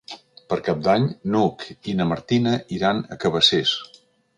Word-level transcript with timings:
Per 0.53 0.57
Cap 0.67 0.79
d'Any 0.87 1.05
n'Hug 1.35 1.67
i 1.93 1.97
na 2.01 2.11
Martina 2.15 2.59
iran 2.79 3.07
a 3.17 3.23
Cabacés. 3.27 3.81